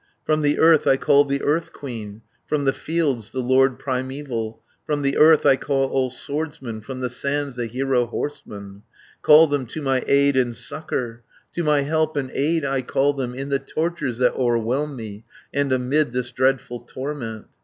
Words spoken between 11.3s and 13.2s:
To my help and aid I call